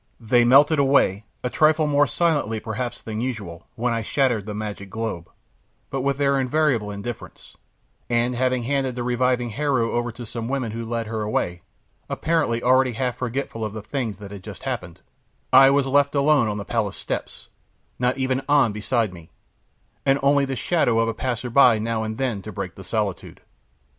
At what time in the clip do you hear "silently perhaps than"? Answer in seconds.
2.07-3.21